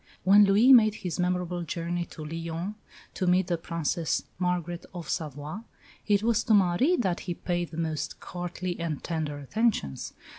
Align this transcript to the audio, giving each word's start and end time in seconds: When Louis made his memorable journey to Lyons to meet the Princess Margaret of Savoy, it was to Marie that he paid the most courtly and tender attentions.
When 0.23 0.45
Louis 0.45 0.73
made 0.73 0.95
his 0.95 1.19
memorable 1.19 1.61
journey 1.61 2.05
to 2.05 2.25
Lyons 2.25 2.73
to 3.13 3.27
meet 3.27 3.45
the 3.45 3.57
Princess 3.59 4.23
Margaret 4.39 4.83
of 4.95 5.07
Savoy, 5.07 5.57
it 6.07 6.23
was 6.23 6.43
to 6.45 6.55
Marie 6.55 6.95
that 6.95 7.19
he 7.19 7.35
paid 7.35 7.69
the 7.69 7.77
most 7.77 8.19
courtly 8.19 8.79
and 8.79 9.03
tender 9.03 9.37
attentions. 9.37 10.13